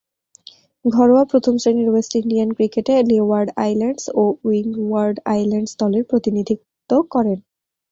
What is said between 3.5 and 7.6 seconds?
Islands ও Windward Islands দলের প্রতিনিধিত্ব করেন।